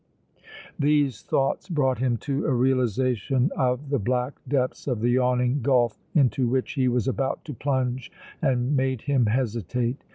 These 0.79 1.21
thoughts 1.21 1.69
brought 1.69 1.99
him 1.99 2.17
to 2.21 2.47
a 2.47 2.51
realization 2.55 3.51
of 3.55 3.89
the 3.91 3.99
black 3.99 4.33
depths 4.47 4.87
of 4.87 4.99
the 4.99 5.11
yawning 5.11 5.61
gulf 5.61 5.99
into 6.15 6.47
which 6.47 6.71
he 6.71 6.87
was 6.87 7.07
about 7.07 7.45
to 7.45 7.53
plunge 7.53 8.11
and 8.41 8.75
made 8.75 9.01
him 9.03 9.27
hesitate. 9.27 10.03